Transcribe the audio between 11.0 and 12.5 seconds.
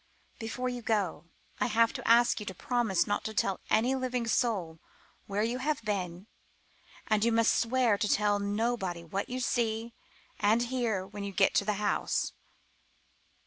when you get to the house."